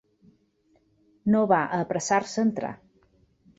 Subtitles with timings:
[1.35, 2.75] No va apressar-se a entrar.